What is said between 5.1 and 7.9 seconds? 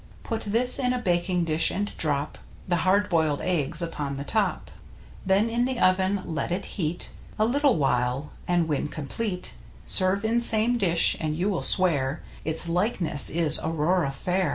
Then in the oven let it heat A little